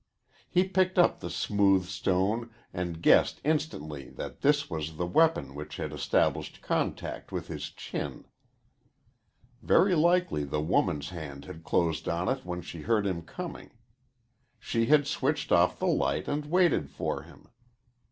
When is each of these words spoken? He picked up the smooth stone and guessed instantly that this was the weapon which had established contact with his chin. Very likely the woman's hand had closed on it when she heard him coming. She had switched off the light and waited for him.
He 0.49 0.63
picked 0.63 0.97
up 0.97 1.19
the 1.19 1.29
smooth 1.29 1.85
stone 1.85 2.49
and 2.73 3.03
guessed 3.03 3.39
instantly 3.43 4.09
that 4.09 4.41
this 4.41 4.67
was 4.67 4.97
the 4.97 5.05
weapon 5.05 5.53
which 5.53 5.77
had 5.77 5.93
established 5.93 6.63
contact 6.63 7.31
with 7.31 7.49
his 7.49 7.69
chin. 7.69 8.25
Very 9.61 9.93
likely 9.93 10.43
the 10.43 10.59
woman's 10.59 11.09
hand 11.09 11.45
had 11.45 11.63
closed 11.63 12.09
on 12.09 12.29
it 12.29 12.43
when 12.43 12.63
she 12.63 12.81
heard 12.81 13.05
him 13.05 13.21
coming. 13.21 13.69
She 14.57 14.87
had 14.87 15.05
switched 15.05 15.51
off 15.51 15.77
the 15.77 15.85
light 15.85 16.27
and 16.27 16.47
waited 16.47 16.89
for 16.89 17.21
him. 17.21 17.49